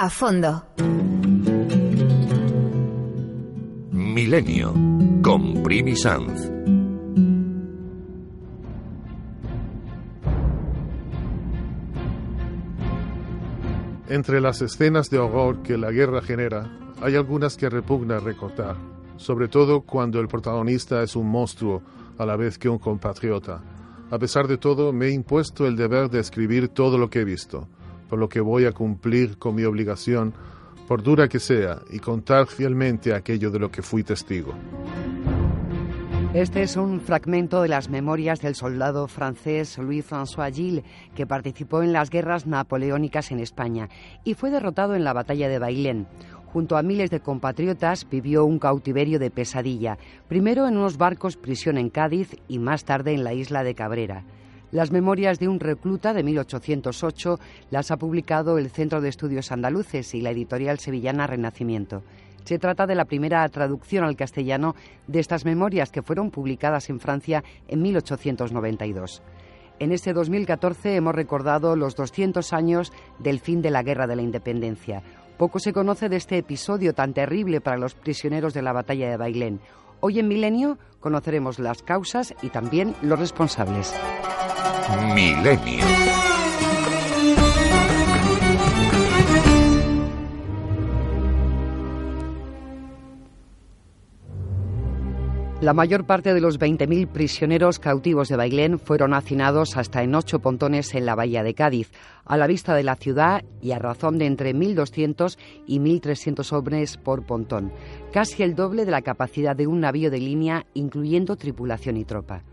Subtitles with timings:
[0.00, 0.62] A fondo.
[3.90, 4.72] Milenio
[5.24, 6.48] con Primi Sanz.
[14.08, 16.70] Entre las escenas de horror que la guerra genera,
[17.02, 18.76] hay algunas que repugna recortar,
[19.16, 21.82] sobre todo cuando el protagonista es un monstruo
[22.18, 23.64] a la vez que un compatriota.
[24.12, 27.24] A pesar de todo, me he impuesto el deber de escribir todo lo que he
[27.24, 27.66] visto,
[28.08, 30.34] por lo que voy a cumplir con mi obligación,
[30.86, 34.54] por dura que sea, y contar fielmente aquello de lo que fui testigo.
[36.34, 40.84] Este es un fragmento de las memorias del soldado francés Louis-François Gilles,
[41.14, 43.88] que participó en las guerras napoleónicas en España
[44.24, 46.06] y fue derrotado en la batalla de Bailén.
[46.52, 49.98] Junto a miles de compatriotas vivió un cautiverio de pesadilla,
[50.28, 54.24] primero en unos barcos prisión en Cádiz y más tarde en la isla de Cabrera.
[54.70, 57.38] Las memorias de un recluta de 1808
[57.70, 62.02] las ha publicado el Centro de Estudios Andaluces y la editorial sevillana Renacimiento.
[62.44, 64.74] Se trata de la primera traducción al castellano
[65.06, 69.22] de estas memorias que fueron publicadas en Francia en 1892.
[69.78, 74.22] En este 2014 hemos recordado los 200 años del fin de la Guerra de la
[74.22, 75.02] Independencia.
[75.38, 79.16] Poco se conoce de este episodio tan terrible para los prisioneros de la batalla de
[79.16, 79.60] Bailén.
[80.00, 83.94] Hoy en Milenio conoceremos las causas y también los responsables.
[84.96, 85.84] Milenio.
[95.60, 100.38] La mayor parte de los 20.000 prisioneros cautivos de Bailén fueron hacinados hasta en ocho
[100.38, 101.90] pontones en la bahía de Cádiz,
[102.24, 106.96] a la vista de la ciudad y a razón de entre 1.200 y 1.300 hombres
[106.96, 107.72] por pontón,
[108.12, 112.44] casi el doble de la capacidad de un navío de línea, incluyendo tripulación y tropa.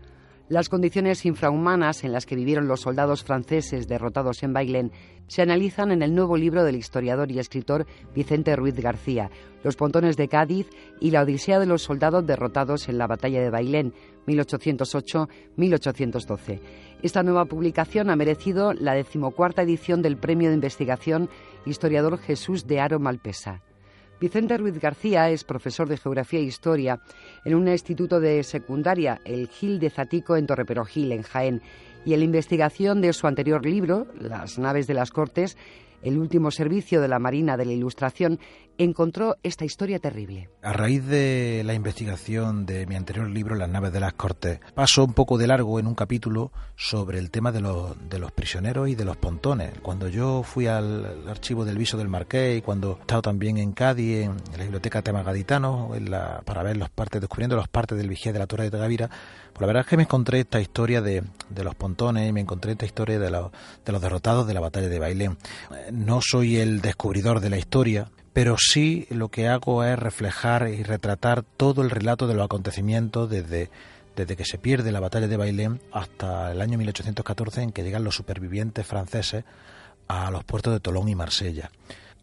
[0.48, 4.92] Las condiciones infrahumanas en las que vivieron los soldados franceses derrotados en Bailén
[5.26, 9.28] se analizan en el nuevo libro del historiador y escritor Vicente Ruiz García,
[9.64, 10.68] Los pontones de Cádiz
[11.00, 13.92] y la Odisea de los soldados derrotados en la batalla de Bailén,
[14.28, 16.60] 1808-1812.
[17.02, 21.28] Esta nueva publicación ha merecido la decimocuarta edición del Premio de Investigación
[21.64, 23.64] Historiador Jesús de Aro Malpesa.
[24.18, 27.00] Vicente Ruiz García es profesor de Geografía e Historia
[27.44, 31.60] en un instituto de secundaria, el Gil de Zatico en Torreperogil, en Jaén,
[32.06, 35.58] y en la investigación de su anterior libro, Las naves de las Cortes,
[36.02, 38.38] el último servicio de la Marina de la Ilustración,
[38.78, 40.50] encontró esta historia terrible.
[40.62, 45.04] A raíz de la investigación de mi anterior libro, Las naves de las Cortes, paso
[45.04, 47.96] un poco de largo en un capítulo sobre el tema de los,
[48.32, 49.72] prisioneros y de los pontones.
[49.80, 53.72] Cuando yo fui al, archivo del Viso del Marqués y cuando he estado también en
[53.72, 55.90] Cádiz, en, la biblioteca Tema Gaditano,
[56.44, 59.10] para ver los partes, descubriendo las partes del vigía de la Torre de Tegavira,
[59.56, 62.42] pues la verdad es que me encontré esta historia de, de los pontones y me
[62.42, 63.50] encontré esta historia de los,
[63.86, 65.38] de los derrotados de la batalla de Bailén.
[65.90, 70.82] No soy el descubridor de la historia, pero sí lo que hago es reflejar y
[70.82, 73.70] retratar todo el relato de los acontecimientos desde,
[74.14, 78.04] desde que se pierde la batalla de Bailén hasta el año 1814 en que llegan
[78.04, 79.44] los supervivientes franceses
[80.06, 81.70] a los puertos de Tolón y Marsella.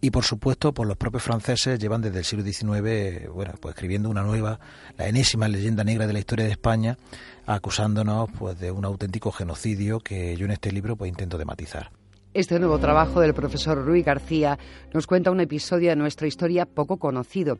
[0.04, 4.10] Y por supuesto, pues los propios franceses llevan desde el siglo XIX, bueno, pues escribiendo
[4.10, 4.60] una nueva,
[4.98, 6.98] la enésima leyenda negra de la historia de España,
[7.46, 11.90] acusándonos pues de un auténtico genocidio que yo en este libro pues intento de matizar.
[12.34, 14.60] Este nuevo trabajo del profesor Rui García
[14.94, 17.60] nos cuenta un episodio de nuestra historia poco conocido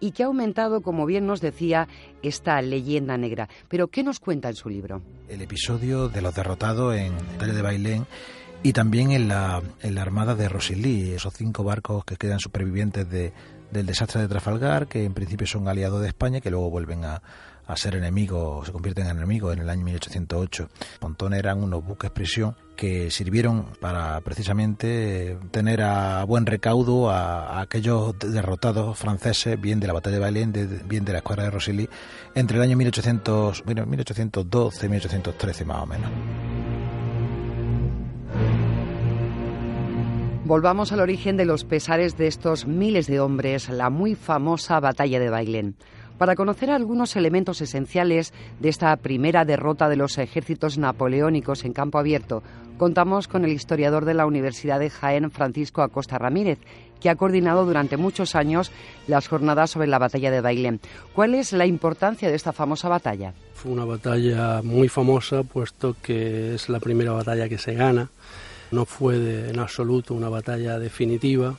[0.00, 1.88] y que ha aumentado, como bien nos decía,
[2.22, 3.48] esta leyenda negra.
[3.68, 5.02] Pero, ¿qué nos cuenta en su libro?
[5.28, 8.06] El episodio de los derrotados en Tele de Bailén
[8.62, 13.08] y también en la, en la armada de Rosilly, esos cinco barcos que quedan supervivientes
[13.10, 13.32] de,
[13.70, 17.22] del desastre de Trafalgar, que en principio son aliados de España, que luego vuelven a,
[17.66, 20.68] a ser enemigos, se convierten en enemigos en el año 1808.
[21.00, 28.18] Pontón eran unos buques prisión que sirvieron para precisamente tener a buen recaudo a, aquellos
[28.18, 31.88] derrotados franceses, bien de la batalla de Bailén, bien de la escuadra de Rosilly,
[32.34, 36.10] entre el año 1800, bueno, 1812 y 1813 más o menos.
[40.44, 45.20] Volvamos al origen de los pesares de estos miles de hombres, la muy famosa batalla
[45.20, 45.76] de Bailén
[46.22, 51.98] para conocer algunos elementos esenciales de esta primera derrota de los ejércitos napoleónicos en campo
[51.98, 52.44] abierto,
[52.78, 56.60] contamos con el historiador de la Universidad de Jaén, Francisco Acosta Ramírez,
[57.00, 58.70] que ha coordinado durante muchos años
[59.08, 60.80] las jornadas sobre la batalla de Bailén.
[61.12, 63.34] ¿Cuál es la importancia de esta famosa batalla?
[63.54, 68.10] Fue una batalla muy famosa, puesto que es la primera batalla que se gana.
[68.72, 71.56] No fue en absoluto una batalla definitiva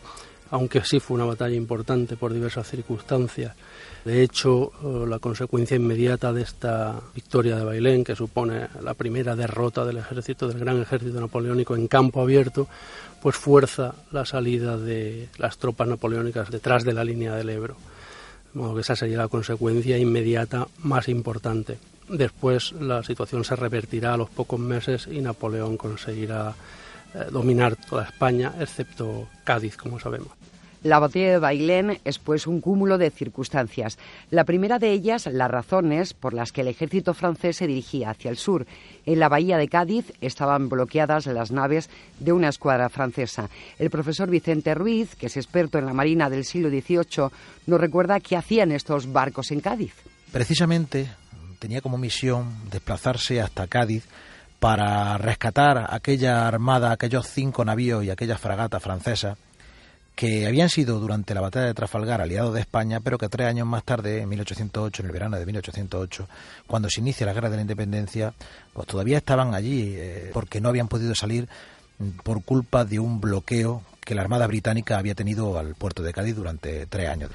[0.54, 3.56] aunque sí fue una batalla importante por diversas circunstancias.
[4.06, 9.36] De hecho, eh, la consecuencia inmediata de esta victoria de Bailén, que supone la primera
[9.36, 12.68] derrota del ejército, del gran ejército napoleónico en campo abierto,
[13.19, 17.75] pues fuerza la salida de las tropas napoleónicas detrás de la línea del Ebro.
[18.54, 21.80] De que esa sería la consecuencia inmediata más importante.
[22.09, 26.54] Después la situación se revertirá a los pocos meses y Napoleón conseguirá
[27.13, 30.31] eh, dominar toda España, excepto Cádiz, como sabemos.
[30.83, 33.98] La batalla de Bailén es pues un cúmulo de circunstancias.
[34.31, 38.30] La primera de ellas, las razones por las que el ejército francés se dirigía hacia
[38.30, 38.68] el sur.
[39.06, 41.89] En la bahía de Cádiz estaban bloqueadas las naves
[42.19, 43.50] de una escuadra francesa.
[43.80, 47.30] El profesor Vicente Ruiz, que es experto en la marina del siglo XVIII,
[47.66, 49.94] nos recuerda qué hacían estos barcos en Cádiz.
[50.33, 51.07] Precisamente
[51.59, 54.04] tenía como misión desplazarse hasta Cádiz
[54.63, 59.36] para rescatar aquella armada, aquellos cinco navíos y aquella fragata francesa
[60.15, 63.68] que habían sido durante la batalla de Trafalgar aliados de España, pero que tres años
[63.68, 66.30] más tarde, en 1808, en el verano de 1808,
[66.65, 68.33] cuando se inicia la Guerra de la Independencia,
[68.71, 71.50] pues todavía estaban allí eh, porque no habían podido salir
[72.24, 76.38] por culpa de un bloqueo que la Armada Británica había tenido al puerto de Cádiz
[76.38, 77.31] durante tres años.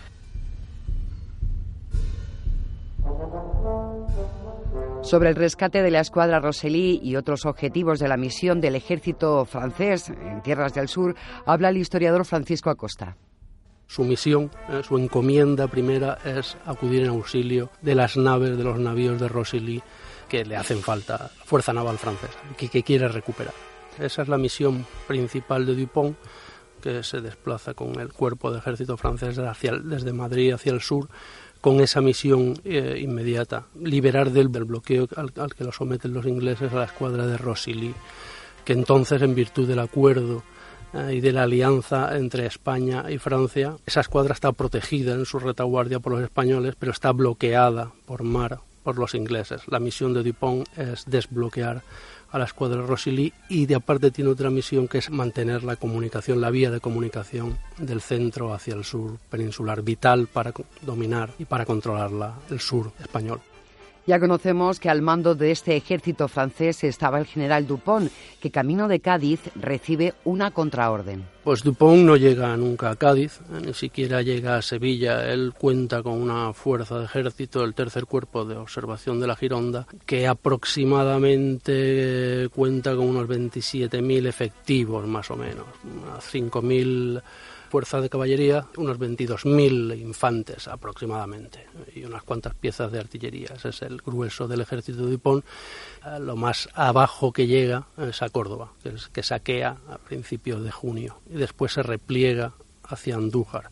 [5.09, 9.47] Sobre el rescate de la escuadra Rosely y otros objetivos de la misión del ejército
[9.47, 11.15] francés en tierras del sur,
[11.47, 13.17] habla el historiador Francisco Acosta.
[13.87, 18.79] Su misión, eh, su encomienda primera es acudir en auxilio de las naves, de los
[18.79, 19.83] navíos de Rosely
[20.29, 23.55] que le hacen falta, fuerza naval francesa, que, que quiere recuperar.
[23.99, 26.19] Esa es la misión principal de Dupont,
[26.83, 29.41] que se desplaza con el cuerpo de ejército francés
[29.85, 31.09] desde Madrid hacia el sur
[31.61, 36.77] con esa misión eh, inmediata, liberar del, bloqueo al, que lo someten los ingleses a
[36.77, 37.95] la escuadra de Rosilly,
[38.65, 40.43] que entonces, en virtud del acuerdo
[40.93, 45.39] eh, y de la alianza entre España y Francia, esa escuadra está protegida en su
[45.39, 49.61] retaguardia por los españoles, pero está bloqueada por mar por los ingleses.
[49.69, 51.83] La misión de Dupont es desbloquear
[52.31, 56.41] a la escuadra Rosilly y de aparte tiene otra misión que es mantener la comunicación,
[56.41, 61.67] la vía de comunicación del centro hacia el sur peninsular, vital para dominar y para
[61.67, 62.11] controlar
[62.49, 63.43] el sur español.
[64.09, 68.11] Ya conocemos que al mando de este ejército francés estaba el general Dupont,
[68.41, 71.27] que camino de Cádiz recibe una contraorden.
[71.45, 75.31] Pues Dupont no llega nunca a Cádiz, eh, ni siquiera llega a Sevilla.
[75.31, 79.87] Él cuenta con una fuerza de ejército, el tercer cuerpo de observación de la Gironda,
[80.07, 85.67] que aproximadamente cuenta con unos 27.000 efectivos, más o menos,
[86.33, 87.21] 5.000
[87.69, 93.51] fuerza de caballería, unos 22.000 infantes aproximadamente y unas cuantas piezas de artillería.
[93.55, 95.45] Ese es el grueso del ejército de Dupont.
[96.05, 100.65] Eh, lo más abajo que llega es a Córdoba, que, es, que saquea a principios
[100.65, 102.53] de junio y después se repliega
[102.85, 103.71] hacia Andújar.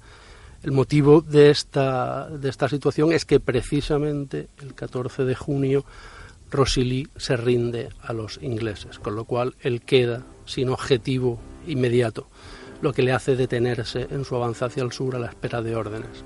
[0.63, 5.85] El motivo de esta, de esta situación es que precisamente el 14 de junio
[6.51, 12.29] Rosilly se rinde a los ingleses, con lo cual él queda sin objetivo inmediato
[12.81, 15.77] lo que le hace detenerse en su avance hacia el sur a la espera de
[15.77, 16.25] órdenes.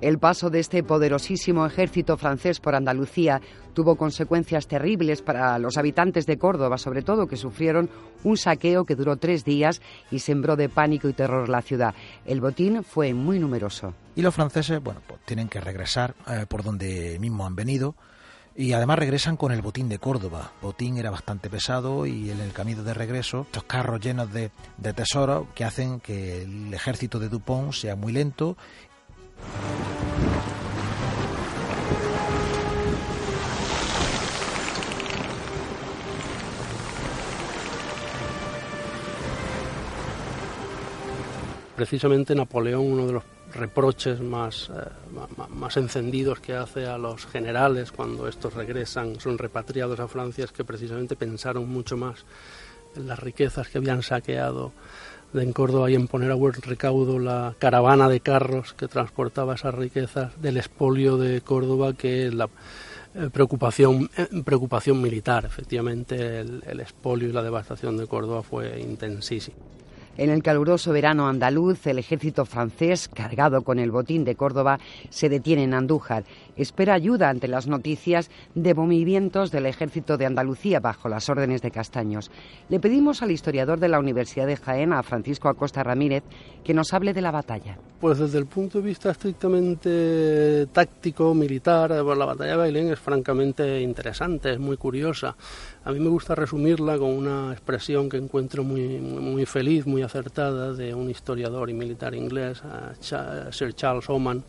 [0.00, 3.40] El paso de este poderosísimo ejército francés por Andalucía
[3.74, 7.90] tuvo consecuencias terribles para los habitantes de Córdoba, sobre todo que sufrieron
[8.22, 11.94] un saqueo que duró tres días y sembró de pánico y terror la ciudad.
[12.24, 13.92] El botín fue muy numeroso.
[14.14, 17.96] Y los franceses, bueno, pues tienen que regresar eh, por donde mismo han venido
[18.58, 20.50] y además regresan con el botín de Córdoba.
[20.60, 24.92] Botín era bastante pesado y en el camino de regreso, estos carros llenos de, de
[24.92, 28.56] tesoros que hacen que el ejército de Dupont sea muy lento.
[41.76, 44.88] Precisamente Napoleón, uno de los reproches más, eh,
[45.50, 50.52] más encendidos que hace a los generales cuando estos regresan, son repatriados a Francia, es
[50.52, 52.24] que precisamente pensaron mucho más
[52.96, 54.72] en las riquezas que habían saqueado
[55.32, 59.54] de en Córdoba y en poner a buen recaudo la caravana de carros que transportaba
[59.54, 62.48] esas riquezas del espolio de Córdoba que la
[63.14, 65.44] eh, preocupación, eh, preocupación militar.
[65.44, 69.56] Efectivamente, el, el espolio y la devastación de Córdoba fue intensísimo.
[70.18, 75.28] En el caluroso verano andaluz, el ejército francés, cargado con el botín de Córdoba, se
[75.28, 76.24] detiene en Andújar.
[76.58, 81.70] Espera ayuda ante las noticias de movimientos del ejército de Andalucía bajo las órdenes de
[81.70, 82.30] Castaños.
[82.68, 86.24] Le pedimos al historiador de la Universidad de Jaén, Francisco Acosta Ramírez,
[86.64, 87.78] que nos hable de la batalla.
[88.00, 92.98] Pues desde el punto de vista estrictamente táctico, militar, pues la batalla de Bailén es
[92.98, 95.36] francamente interesante, es muy curiosa.
[95.84, 100.94] A mí me gusta resumirla con una expresión que encuentro muy feliz, muy acertada, de
[100.94, 102.62] un historiador y militar inglés,
[103.00, 104.44] Sir Charles Oman,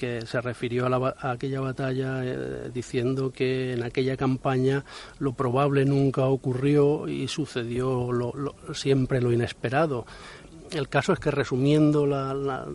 [0.00, 4.82] que se refirió a, aquella batalla eh, diciendo que en aquella campaña
[5.18, 8.08] lo probable nunca ocurrió y sucedió
[8.72, 10.06] siempre lo inesperado.
[10.70, 12.06] El caso es que resumiendo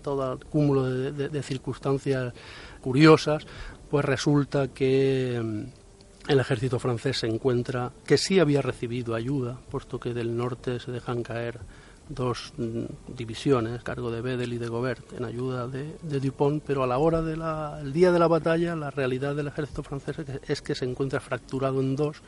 [0.03, 2.32] todo el cúmulo de circunstancias
[2.79, 3.48] curiosas,
[3.89, 10.00] pues resulta que mm, el ejército francés se encuentra que sí había recibido ayuda, puesto
[10.00, 11.60] que del norte se dejan caer
[12.09, 16.88] dos mm, divisiones, cargo de Bedel y de Gobert, en ayuda de, Dupont, pero a
[16.88, 20.85] la hora del día de la batalla, la realidad del ejército francés es que se
[20.85, 22.21] encuentra fracturado en dos.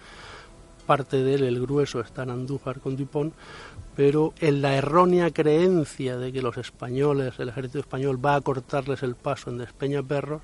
[0.85, 3.33] Parte de él, el grueso, está en Andújar con Dupont,
[3.95, 9.03] pero en la errónea creencia de que los españoles, el ejército español, va a cortarles
[9.03, 10.41] el paso en Despeñaperros,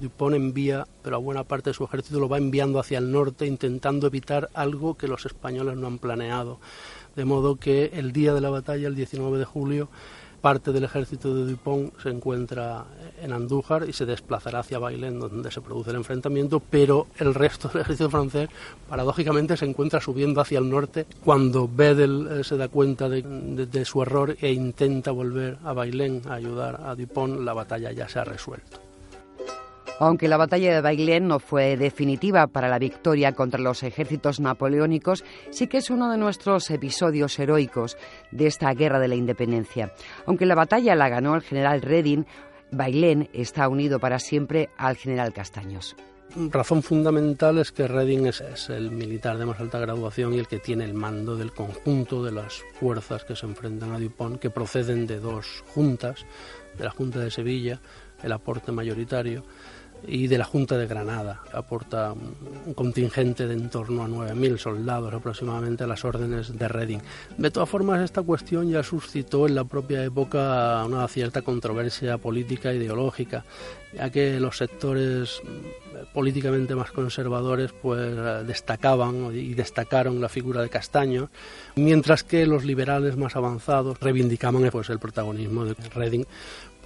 [0.00, 3.46] Dupont envía, pero a buena parte de su ejército lo va enviando hacia el norte,
[3.46, 6.58] intentando evitar algo que los españoles no han planeado.
[7.16, 9.88] De modo que el día de la batalla, el 19 de julio,
[10.46, 12.84] parte del ejército de Dupont se encuentra
[13.20, 17.68] en Andújar y se desplazará hacia Bailén, donde se produce el enfrentamiento, pero el resto
[17.68, 18.48] del ejército francés,
[18.88, 24.02] paradójicamente, se encuentra subiendo hacia el norte cuando Bedel eh, se da cuenta de, su
[24.02, 28.24] error e intenta volver a Bailén a ayudar a Dupont, la batalla ya se ha
[28.24, 28.85] resuelto.
[29.98, 35.24] Aunque la batalla de Bailén no fue definitiva para la victoria contra los ejércitos napoleónicos,
[35.50, 37.96] sí que es uno de nuestros episodios heroicos
[38.30, 39.92] de esta guerra de la independencia.
[40.26, 42.26] Aunque la batalla la ganó el general Reding,
[42.70, 45.96] Bailén está unido para siempre al general Castaños
[46.50, 50.48] razón fundamental es que Reding es, es, el militar de más alta graduación y el
[50.48, 54.50] que tiene el mando del conjunto de las fuerzas que se enfrentan a Dupont, que
[54.50, 56.26] proceden de dos juntas,
[56.76, 57.80] de la Junta de Sevilla,
[58.22, 59.44] el aporte mayoritario,
[60.06, 61.42] y de la Junta de Granada.
[61.52, 67.00] Aporta un contingente de en torno a 9.000 soldados aproximadamente a las órdenes de Reding.
[67.38, 72.70] De todas formas, esta cuestión ya suscitó en la propia época una cierta controversia política
[72.70, 73.44] e ideológica,
[73.94, 75.40] ya que los sectores
[76.12, 81.30] políticamente más conservadores pues destacaban y destacaron la figura de Castaño,
[81.76, 86.26] mientras que los liberales más avanzados reivindicaban pues el protagonismo de Reding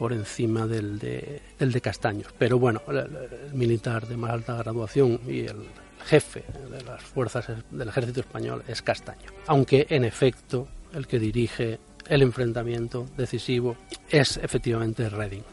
[0.01, 2.33] por encima del de, de Castaños.
[2.39, 5.59] Pero bueno, el, militar de más alta graduación y el
[6.07, 9.29] jefe de las fuerzas del ejército español es Castaño.
[9.47, 13.77] Aunque en efecto el que dirige el enfrentamiento decisivo
[14.09, 15.45] es efectivamente Reding.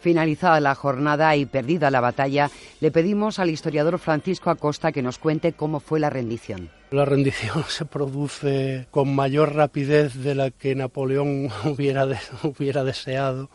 [0.00, 2.50] Finalizada la jornada y perdida la batalla,
[2.80, 6.70] le pedimos al historiador Francisco Acosta que nos cuente cómo fue la rendición.
[6.90, 13.50] La rendición se produce con mayor rapidez de la que Napoleón hubiera, deseado,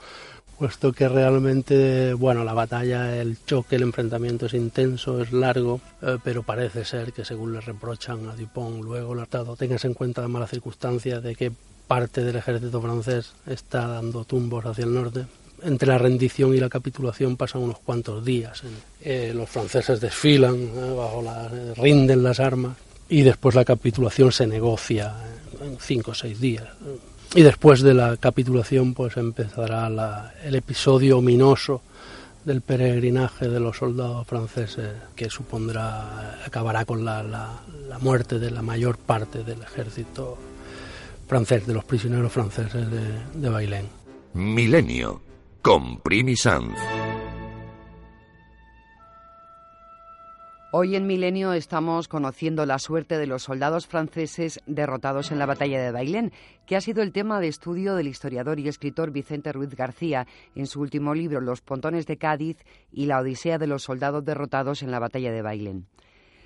[0.59, 6.17] puesto que realmente, bueno, la batalla, el choque, el enfrentamiento es intenso, es largo, eh,
[6.23, 10.21] pero parece ser que según le reprochan a Dupont luego, el Estado, tengas en cuenta
[10.21, 11.51] la mala circunstancia de que
[11.87, 15.25] parte del ejército francés está dando tumbos hacia el norte,
[15.63, 18.63] entre la rendición y la capitulación pasan unos cuantos días.
[19.01, 22.77] Eh, los franceses desfilan, eh, bajo la, rinden las armas
[23.09, 25.13] y después la capitulación se negocia
[25.63, 26.67] en cinco o seis días.
[27.35, 31.81] Y después de la capitulación pues empezará el episodio ominoso
[32.45, 38.61] del peregrinaje de los soldados franceses que supondrá, acabará con la, la muerte de la
[38.61, 40.37] mayor parte del ejército
[41.27, 43.87] francés, de los prisioneros franceses de, de Bailén.
[44.33, 45.21] Milenio
[45.63, 46.35] con Primi
[50.73, 55.81] Hoy en Milenio estamos conociendo la suerte de los soldados franceses derrotados en la batalla
[55.81, 56.33] de Bailén,
[56.65, 60.67] que ha sido el tema de estudio del historiador y escritor Vicente Ruiz García en
[60.67, 62.57] su último libro Los pontones de Cádiz
[62.91, 65.87] y la odisea de los soldados derrotados en la batalla de Bailén.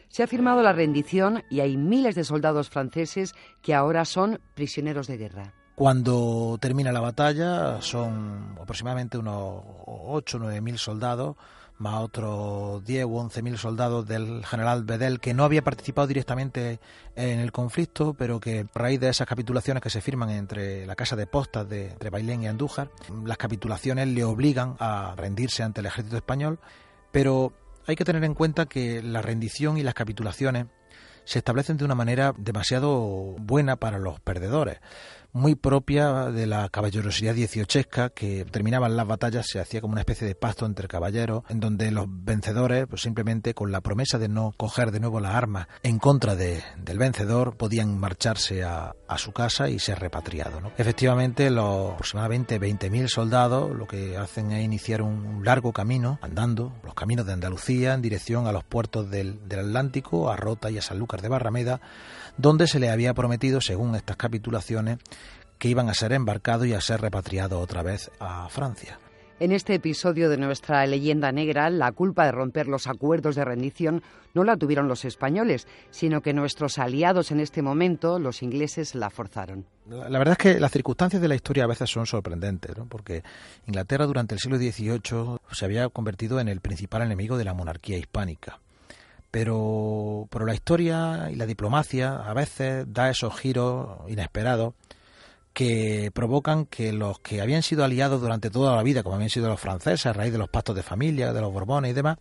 [0.09, 3.33] Se ha firmado la rendición y hay miles de soldados franceses
[3.63, 5.53] que ahora son prisioneros de guerra.
[5.77, 11.35] Cuando termina la batalla son aproximadamente unos 8 o 9 mil soldados,
[11.77, 16.79] más otros 10 u 11 mil soldados del general Bedel, que no había participado directamente
[17.15, 20.95] en el conflicto, pero que a raíz de esas capitulaciones que se firman entre la
[20.95, 22.89] casa de postas de Bailén y Andújar,
[23.23, 26.57] las capitulaciones le obligan a rendirse ante el ejército español,
[27.11, 27.53] pero
[27.85, 30.65] hay que tener en cuenta que la rendición y las capitulaciones
[31.23, 34.79] se establecen de una manera demasiado buena para los perdedores
[35.37, 40.27] muy propia de la caballerosidad dieciochesca, que terminaban las batallas, se hacía como una especie
[40.27, 44.53] de pacto entre caballeros, en donde los vencedores, pues simplemente con la promesa de no
[44.57, 49.31] coger de nuevo las armas en contra de, del vencedor, podían marcharse a, a su
[49.31, 50.61] casa y ser repatriados.
[50.61, 50.71] ¿no?
[50.77, 56.93] Efectivamente, los aproximadamente 20.000 soldados lo que hacen es iniciar un largo camino, andando, los
[56.93, 60.81] caminos de Andalucía, en dirección a los puertos del, del Atlántico, a Rota y a
[60.81, 61.81] Sanlúcar de Barrameda,
[62.37, 64.99] donde se le había prometido, según estas capitulaciones,
[65.57, 68.99] que iban a ser embarcados y a ser repatriados otra vez a Francia.
[69.39, 74.01] En este episodio de nuestra leyenda negra, la culpa de romper los acuerdos de rendición
[74.33, 79.11] no la tuvieron los españoles, sino que nuestros aliados en este momento, los ingleses, la
[79.11, 79.67] forzaron.
[79.87, 82.87] La verdad es que las circunstancias de la historia a veces son sorprendentes, ¿no?
[82.87, 83.21] porque
[83.67, 87.99] Inglaterra durante el siglo XVIII se había convertido en el principal enemigo de la monarquía
[87.99, 88.59] hispánica.
[89.31, 94.73] Pero, pero la historia y la diplomacia a veces da esos giros inesperados
[95.53, 99.49] que provocan que los que habían sido aliados durante toda la vida, como habían sido
[99.49, 102.17] los franceses a raíz de los pactos de familia, de los Borbones y demás,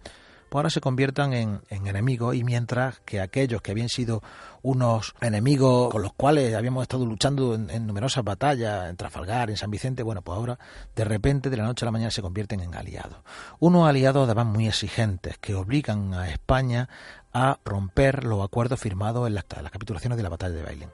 [0.48, 4.22] pues ahora se conviertan en, en, enemigos y mientras que aquellos que habían sido
[4.62, 9.70] unos enemigos con los cuales habíamos estado luchando en, numerosas batallas, en Trafalgar, en San
[9.70, 10.58] Vicente, bueno, pues ahora
[10.94, 13.18] de repente de la noche a la mañana se convierten en aliados.
[13.58, 16.88] Unos aliados además muy exigentes que obligan a España
[17.32, 20.90] a romper los acuerdos firmados en las, las capitulaciones de la batalla de Bailén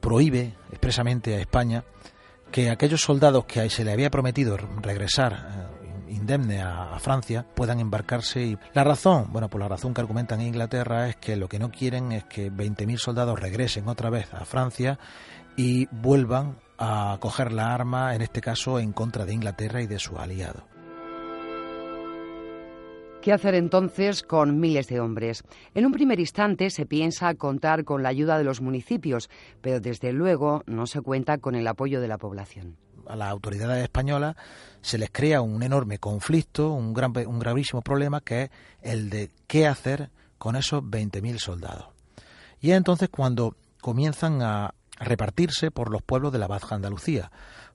[0.00, 1.84] prohíbe expresamente a España
[2.50, 5.77] que aquellos soldados que se le había prometido regresar eh,
[6.10, 8.42] indemne a, Francia puedan embarcarse.
[8.42, 11.58] Y la razón, bueno, pues la razón que argumentan en Inglaterra es que lo que
[11.58, 14.98] no quieren es que 20.000 soldados regresen otra vez a Francia
[15.56, 19.98] y vuelvan a coger la arma, en este caso en contra de Inglaterra y de
[19.98, 20.62] sus aliados.
[23.20, 25.42] ¿Qué hacer entonces con miles de hombres?
[25.74, 29.28] En un primer instante se piensa contar con la ayuda de los municipios,
[29.60, 32.76] pero desde luego no se cuenta con el apoyo de la población.
[33.08, 34.36] A las autoridades españolas
[34.82, 38.50] se les crea un enorme conflicto, un, gran, un gravísimo problema que es
[38.82, 41.86] el de qué hacer con esos 20.000 soldados.
[42.60, 47.30] Y es entonces cuando comienzan a repartirse por los pueblos de la Baja Andalucía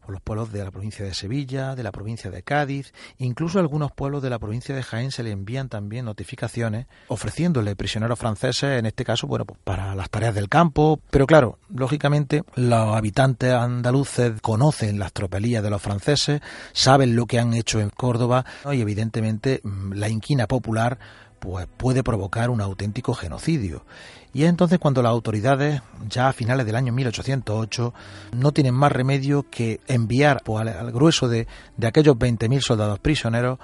[0.07, 4.21] los pueblos de la provincia de Sevilla, de la provincia de Cádiz, incluso algunos pueblos
[4.21, 9.05] de la provincia de Jaén se le envían también notificaciones ofreciéndole prisioneros franceses, en este
[9.05, 14.99] caso, bueno, pues para las tareas del campo, pero claro, lógicamente los habitantes andaluces conocen
[14.99, 16.41] las tropelías de los franceses,
[16.73, 20.99] saben lo que han hecho en Córdoba y evidentemente mm, la inquina popular
[21.43, 23.83] pues puede provocar un auténtico genocidio.
[24.31, 27.93] Y es entonces cuando las autoridades, ya a finales del año 1808,
[28.37, 31.45] no tienen más remedio que enviar pues, al, al, grueso de,
[31.75, 33.59] de aquellos 20.000 soldados prisioneros,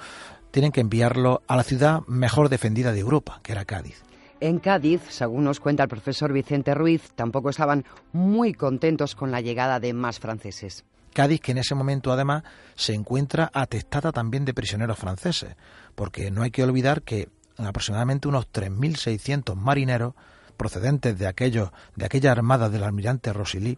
[0.51, 4.03] tienen que enviarlo a la ciudad mejor defendida de Europa, que era Cádiz.
[4.41, 9.39] En Cádiz, según nos cuenta el profesor Vicente Ruiz, tampoco estaban muy contentos con la
[9.39, 10.83] llegada de más franceses.
[11.13, 12.43] Cádiz, que en ese momento además
[12.75, 15.55] se encuentra atestada también de prisioneros franceses,
[15.95, 17.29] porque no hay que olvidar que
[17.65, 20.13] aproximadamente unos 3.600 marineros
[20.57, 23.77] procedentes de aquellos de aquella armada del almirante Rosilly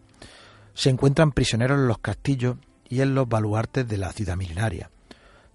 [0.74, 2.56] se encuentran prisioneros en los castillos
[2.88, 4.90] y en los baluartes de la ciudad milenaria.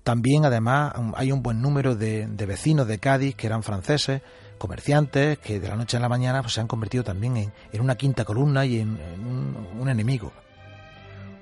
[0.04, 4.22] También, además, hay un buen número de, de vecinos de Cádiz que eran franceses,
[4.58, 7.82] comerciantes, que de la noche a la mañana pues, se han convertido también en, en
[7.82, 8.98] una quinta columna y en,
[9.78, 10.32] un enemigo.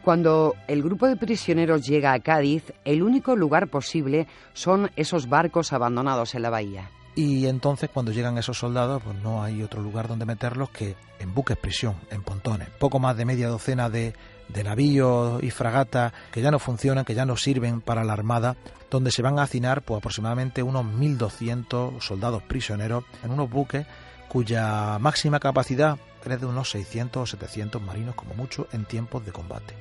[0.05, 5.73] Cuando el grupo de prisioneros llega a Cádiz, el único lugar posible son esos barcos
[5.73, 6.91] abandonados en la bahía.
[7.15, 11.33] Y entonces cuando llegan esos soldados, pues no hay otro lugar donde meterlos que en
[11.33, 12.69] buques prisión, en pontones.
[12.77, 14.13] Poco más de media docena de,
[14.47, 18.57] de navíos y fragatas que ya no funcionan, que ya no sirven para la armada,
[18.91, 23.87] donde se van a hacinar pues, aproximadamente unos 1.200 soldados prisioneros en unos buques
[24.29, 29.31] cuya máxima capacidad es de unos 600 o 700 marinos como mucho en tiempos de
[29.31, 29.73] combate.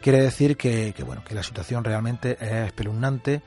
[0.00, 3.42] Quiere decir que, bueno, que la situación realmente es espeluznante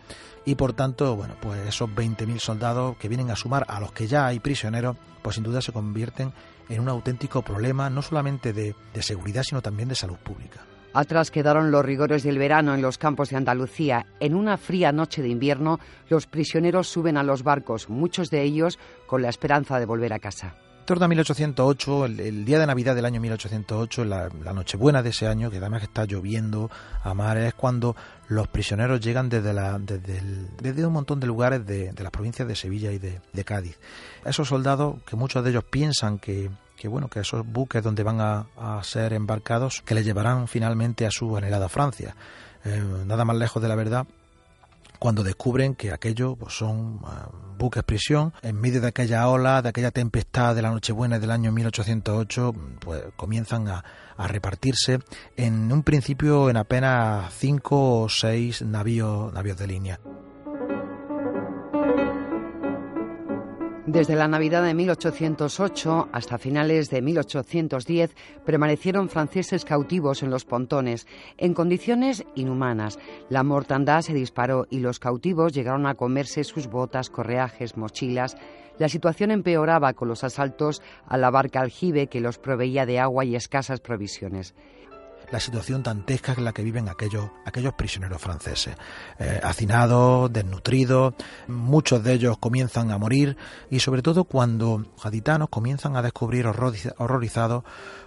[0.46, 4.08] y por tanto, bueno, pues esos 20.000 soldados que vienen a sumar a los que
[4.08, 6.34] ya hay prisioneros, pues sin duda se convierten
[6.68, 10.62] en un auténtico problema no solamente de, de seguridad, sino también de salud pública.
[10.94, 14.08] Atrás quedaron los rigores del verano en los campos de Andalucía.
[14.20, 18.78] En una fría noche de invierno, los prisioneros suben a los barcos, muchos de ellos
[19.08, 20.56] con la esperanza de volver a casa.
[20.86, 25.28] Torda 1808, el, el, día de Navidad del año 1808, la, la, Nochebuena de ese
[25.28, 26.70] año, que además está lloviendo
[27.04, 27.96] a mares, es cuando
[28.28, 32.56] los prisioneros llegan desde, la, desde, un montón de lugares de, de, las provincias de
[32.56, 33.78] Sevilla y de, de, Cádiz.
[34.26, 38.20] Esos soldados, que muchos de ellos piensan que, que bueno, que esos buques donde van
[38.20, 42.16] a, a, ser embarcados, que les llevarán finalmente a su anhelada Francia.
[42.66, 44.08] Eh, nada más lejos de la verdad
[45.02, 48.34] cuando descubren que aquello pues, son ah, buques prisión.
[48.44, 53.06] En medio de aquella ola, de aquella tempestad de la Nochebuena del año 1808, pues
[53.16, 53.84] comienzan a,
[54.16, 55.00] a repartirse
[55.36, 60.00] en un principio en apenas cinco o seis navíos, navíos de línea.
[63.92, 71.08] Desde la Navidad de 1808 hasta finales de 1810 permanecieron franceses cautivos en los pontones,
[71.38, 73.00] en condiciones inhumanas.
[73.28, 78.38] La mortandad se disparó y los cautivos llegaron a comerse sus botas, correajes, mochilas.
[78.80, 83.26] La situación empeoraba con los asaltos a la barca aljibe que los proveía de agua
[83.26, 84.56] y escasas provisiones
[85.30, 88.76] la situación dantesca en la que viven aquellos, aquellos prisioneros franceses.
[89.20, 91.14] Eh, hacinados, desnutridos,
[91.48, 93.38] muchos de ellos comienzan a morir
[93.70, 97.64] y sobre todo cuando gaditanos comienzan a descubrir horrorizados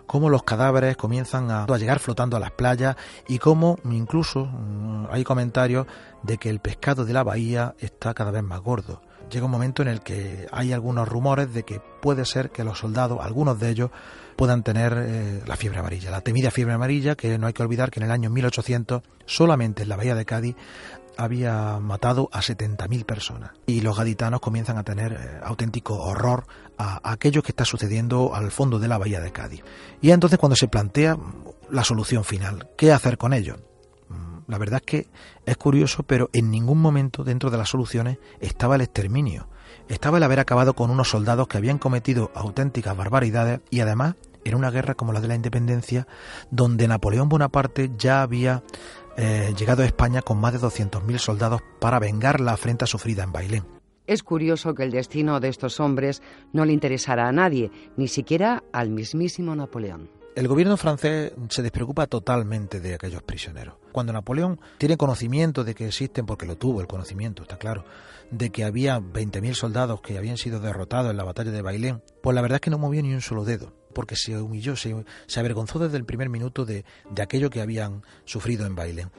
[0.07, 2.97] cómo los cadáveres comienzan a, a llegar flotando a las playas
[3.29, 5.87] y cómo incluso mm, hay comentarios
[6.23, 9.83] de que el pescado de la bahía está cada vez más gordo llega un momento
[9.83, 13.71] en el que hay algunos rumores de que puede ser que los soldados, algunos de
[13.71, 13.91] ellos,
[14.37, 17.91] puedan tener eh, la fiebre amarilla, la temida fiebre amarilla, que no hay que olvidar
[17.91, 20.57] que en el año 1800 solamente en la bahía de Cádiz
[21.17, 23.53] había matado a 70.000 personas.
[23.67, 28.51] Y los gaditanos comienzan a tener eh, auténtico horror a, aquello que está sucediendo al
[28.51, 29.63] fondo de la bahía de Cádiz.
[30.01, 31.17] Y entonces cuando se plantea
[31.71, 33.59] la solución final, ¿qué hacer con ellos?
[34.47, 35.09] La verdad es que
[35.47, 39.49] es curioso, pero en ningún momento dentro de las soluciones estaba el exterminio
[39.89, 44.55] estaba el haber acabado con unos soldados que habían cometido auténticas barbaridades y además en
[44.55, 46.07] una guerra como la de la independencia,
[46.51, 48.63] donde Napoleón Bonaparte ya había
[49.17, 53.33] eh, llegado a España con más de 200.000 soldados para vengar la afrenta sufrida en
[53.33, 53.65] Bailén.
[54.07, 58.63] Es curioso que el destino de estos hombres no le interesara a nadie, ni siquiera
[58.71, 60.11] al mismísimo Napoleón.
[60.35, 63.77] El gobierno francés se despreocupa totalmente de aquellos prisioneros.
[63.93, 67.85] Cuando Napoleón tiene conocimiento de que existen, porque lo tuvo el conocimiento, está claro,
[68.33, 72.35] de que había 20.000 soldados que habían sido derrotados en la batalla de Bailén, pues
[72.35, 74.97] la verdad es que no movió ni un solo dedo, porque se humilló, se,
[75.37, 79.13] avergonzó desde el primer minuto de, de aquello que habían sufrido en Bailén.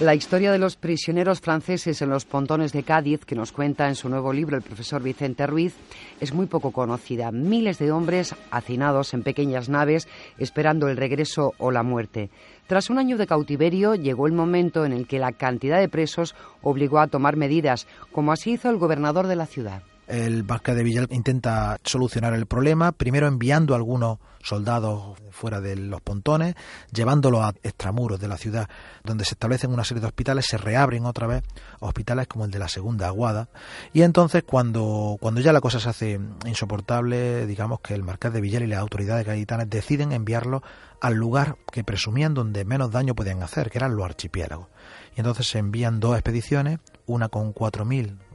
[0.00, 3.94] La historia de los prisioneros franceses en los pontones de Cádiz, que nos cuenta en
[3.94, 5.74] su nuevo libro el profesor Vicente Ruiz,
[6.18, 7.30] es muy poco conocida.
[7.30, 12.30] Miles de hombres hacinados en pequeñas naves esperando el regreso o la muerte.
[12.66, 16.34] Tras un año de cautiverio llegó el momento en el que la cantidad de presos
[16.62, 19.82] obligó a tomar medidas, como así hizo el gobernador de la ciudad.
[20.06, 25.76] El Marqués de Villel intenta solucionar el problema, primero enviando a algunos soldados fuera de
[25.76, 26.54] los pontones,
[26.92, 28.68] llevándolos a extramuros de la ciudad,
[29.04, 31.42] donde se establecen una serie de hospitales, se reabren otra vez
[31.80, 33.48] hospitales como el de la Segunda Aguada,
[33.92, 38.40] y entonces cuando, cuando ya la cosa se hace insoportable, digamos que el Marqués de
[38.40, 40.62] Villel y las autoridades gaditanas deciden enviarlo
[41.00, 44.68] al lugar que presumían donde menos daño podían hacer, que eran los archipiélagos.
[45.16, 47.52] Y entonces se envían dos expediciones, una con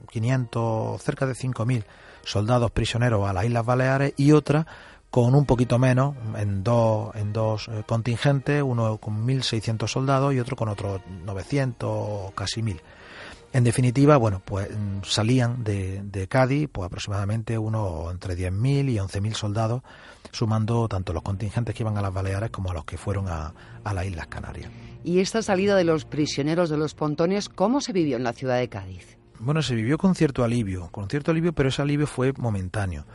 [0.07, 1.83] 4.500, cerca de 5.000
[2.23, 4.67] soldados prisioneros a las Islas Baleares y otra
[5.09, 10.39] con un poquito menos en dos, en dos eh, contingentes, uno con 1.600 soldados y
[10.39, 12.81] otro con otros 900, casi 1.000.
[13.53, 19.33] En definitiva, bueno, pues mm, salían de, Cádiz pues aproximadamente uno entre 10.000 y 11.000
[19.33, 19.81] soldados
[20.31, 23.53] sumando tanto los contingentes que iban a las Baleares como a los que fueron a,
[23.85, 24.69] las Islas Canarias.
[25.03, 28.57] ¿Y esta salida de los prisioneros de los pontones, cómo se vivió en la ciudad
[28.57, 29.16] de Cádiz?
[29.39, 33.05] Bueno, se vivió con cierto alivio, con cierto alivio, pero ese alivio fue momentáneo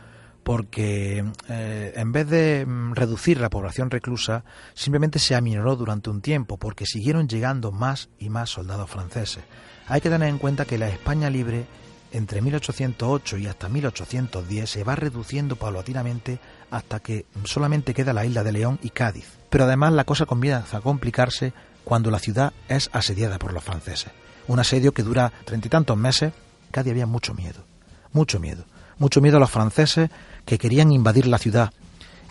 [0.43, 6.21] porque eh, en vez de mm, reducir la población reclusa, simplemente se aminoró durante un
[6.21, 9.43] tiempo, porque siguieron llegando más y más soldados franceses.
[9.87, 11.65] Hay que tener en cuenta que la España libre
[12.11, 18.43] entre 1808 y hasta 1810 se va reduciendo paulatinamente hasta que solamente queda la isla
[18.43, 19.39] de León y Cádiz.
[19.49, 24.11] Pero además la cosa comienza a complicarse cuando la ciudad es asediada por los franceses.
[24.47, 26.33] Un asedio que dura treinta y tantos meses.
[26.71, 27.63] Cádiz había mucho miedo,
[28.11, 28.65] mucho miedo,
[28.97, 30.09] mucho miedo a los franceses
[30.45, 31.71] que querían invadir la ciudad,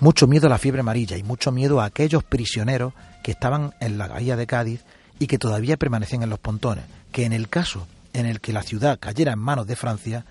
[0.01, 3.99] mucho miedo a la fiebre amarilla y mucho miedo a aquellos prisioneros que estaban en
[3.99, 4.85] la bahía de Cádiz
[5.19, 8.63] y que todavía permanecían en los pontones, que en el caso en el que la
[8.63, 10.25] ciudad cayera en manos de Francia,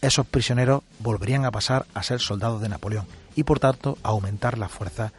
[0.00, 4.58] esos prisioneros volverían a pasar a ser soldados de Napoleón y por tanto a aumentar
[4.58, 5.12] la fuerza,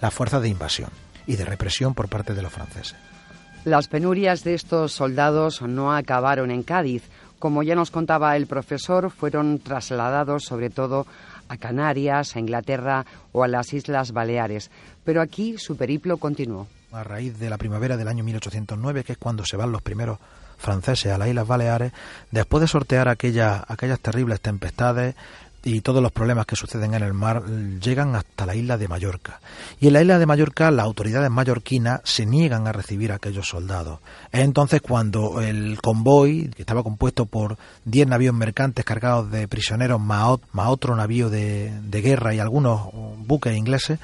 [0.00, 0.90] la fuerza de invasión
[1.26, 2.96] y de represión por parte de los franceses.
[3.64, 7.02] Las penurias de estos soldados no acabaron en Cádiz.
[7.38, 11.06] Como ya nos contaba el profesor, fueron trasladados sobre todo
[11.48, 14.70] a Canarias, a Inglaterra o a las Islas Baleares.
[15.02, 16.66] Pero aquí su periplo continuó.
[16.92, 20.18] A raíz de la primavera del año 1809, que es cuando se van los primeros
[20.58, 21.92] franceses a las Islas Baleares,
[22.30, 23.64] después de sortear aquellas
[24.00, 25.14] terribles tempestades,
[25.64, 27.44] y todos los problemas que suceden en el mar
[27.80, 29.40] llegan hasta la isla de Mallorca.
[29.80, 33.48] Y en la isla de Mallorca las autoridades mallorquinas se niegan a recibir a aquellos
[33.48, 34.00] soldados.
[34.30, 40.00] Es entonces cuando el convoy, que estaba compuesto por 10 navíos mercantes cargados de prisioneros
[40.00, 42.88] más, otro navío de guerra y algunos
[43.26, 43.98] buques ingleses,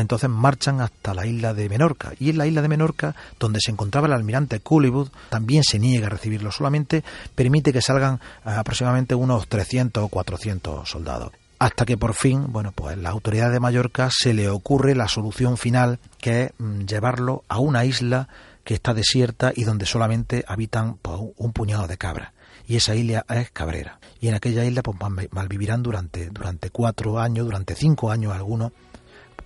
[0.00, 2.12] entonces marchan hasta la isla de Menorca.
[2.18, 6.06] Y en la isla de Menorca, donde se encontraba el almirante Cullywood, también se niega
[6.06, 7.02] a recibirlo, solamente
[7.34, 12.72] permite que salgan eh, aproximadamente unos 300 o 400 soldados hasta que por fin, bueno,
[12.72, 17.44] pues la autoridad de Mallorca se le ocurre la solución final, que es mm, llevarlo
[17.48, 18.28] a una isla
[18.62, 22.32] que está desierta y donde solamente habitan pues, un puñado de cabras.
[22.68, 24.00] Y esa isla es Cabrera.
[24.20, 24.98] Y en aquella isla pues
[25.30, 28.72] malvivirán durante, durante cuatro años, durante cinco años algunos,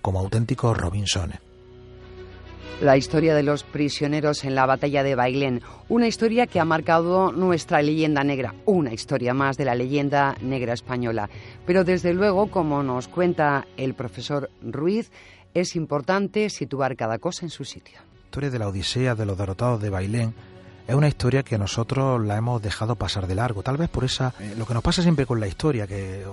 [0.01, 1.39] como auténticos Robinsones.
[2.81, 7.31] La historia de los prisioneros en la batalla de Bailén, una historia que ha marcado
[7.31, 11.29] nuestra leyenda negra, una historia más de la leyenda negra española.
[11.67, 15.11] Pero desde luego, como nos cuenta el profesor Ruiz,
[15.53, 17.99] es importante situar cada cosa en su sitio.
[17.99, 20.33] La historia de la Odisea de los derrotados de Bailén
[20.87, 24.33] es una historia que nosotros la hemos dejado pasar de largo, tal vez por esa
[24.39, 26.25] eh, lo que nos pasa siempre con la historia, que,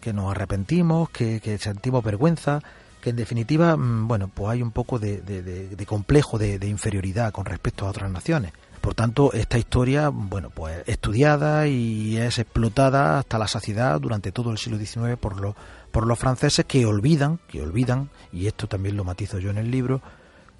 [0.00, 2.60] que nos arrepentimos, que, que sentimos vergüenza,
[3.04, 7.86] que en definitiva, mm, bueno, pues hay un poco de, complejo de, inferioridad con respecto
[7.86, 8.52] a otras naciones.
[8.80, 14.50] Por tanto, esta historia, bueno, pues estudiada y es explotada hasta la saciedad durante todo
[14.50, 15.54] el siglo XIX por los,
[15.92, 19.70] por los franceses que olvidan, que olvidan, y esto también lo matizo yo en el
[19.70, 20.00] libro,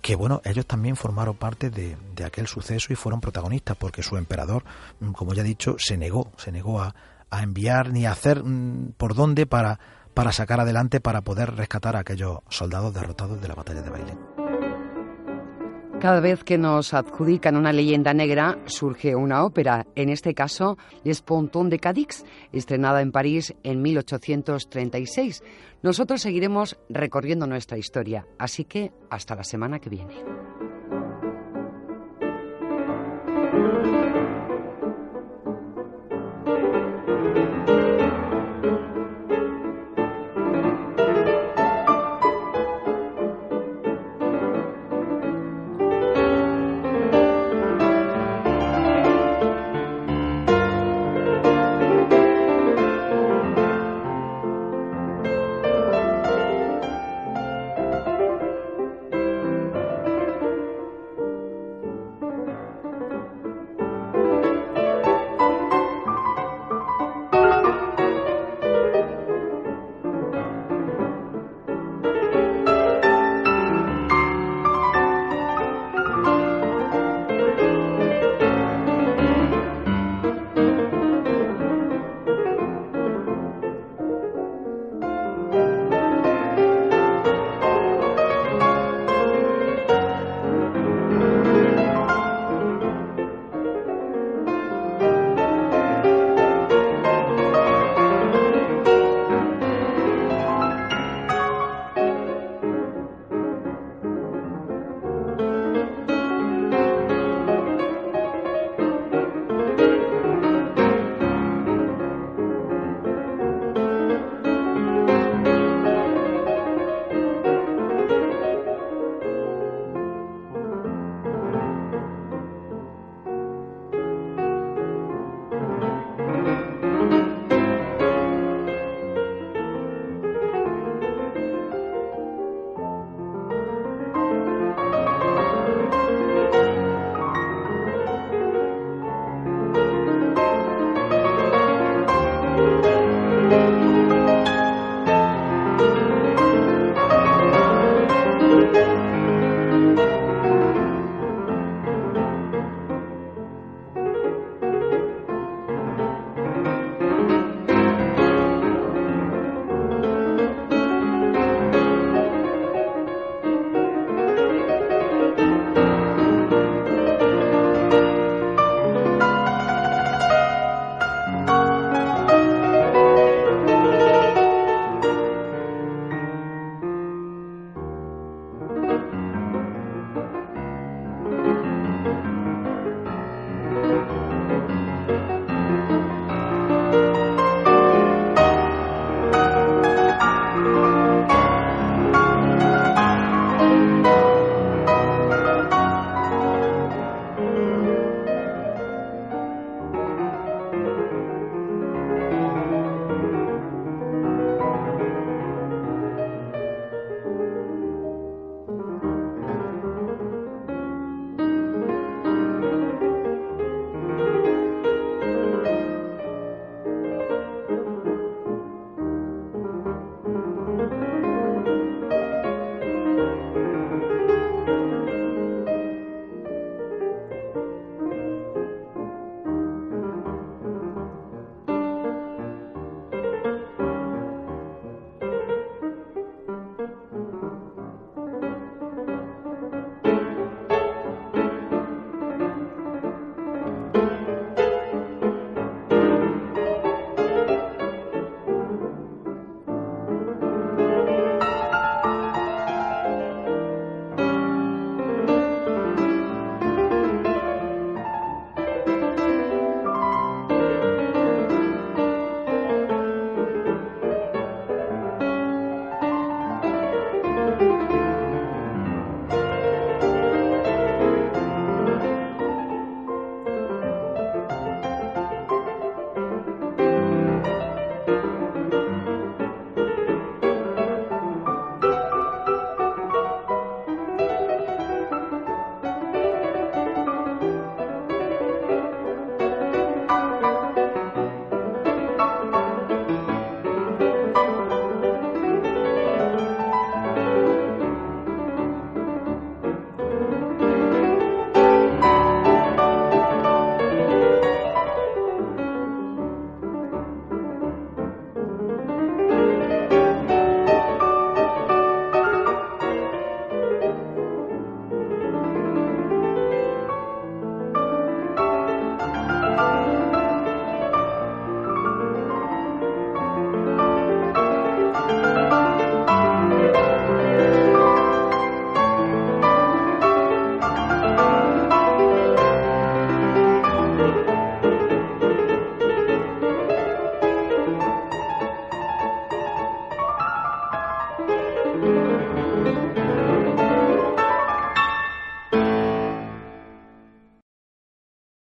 [0.02, 4.18] que bueno, ellos también formaron parte de, de, aquel suceso y fueron protagonistas, porque su
[4.18, 4.64] emperador,
[5.00, 6.94] mm, como ya he dicho, se negó, se negó a,
[7.30, 9.80] a enviar ni a hacer mm, por dónde para
[10.14, 14.18] para sacar adelante, para poder rescatar a aquellos soldados derrotados de la batalla de Bailén.
[16.00, 21.22] Cada vez que nos adjudican una leyenda negra, surge una ópera, en este caso Les
[21.22, 25.42] Pontons de Cadix, estrenada en París en 1836.
[25.83, 30.14] Nosotros seguiremos recorriendo nuestra historia, así que hasta la semana que viene.